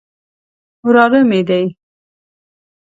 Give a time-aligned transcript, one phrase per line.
[0.85, 1.65] وراره مې دی.